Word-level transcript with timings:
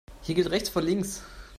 Hier 0.23 0.33
gilt 0.33 0.49
rechts 0.49 0.69
vor 0.69 0.81
links. 0.81 1.21